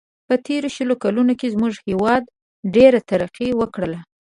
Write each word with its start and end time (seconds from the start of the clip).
په 0.27 0.35
تېرو 0.45 0.67
شلو 0.75 0.95
کلونو 1.03 1.33
کې 1.39 1.51
زموږ 1.53 1.73
هیواد 1.87 2.23
ډېره 2.75 2.99
ترقي 3.09 3.49
و 3.55 3.61
کړله. 3.73 3.99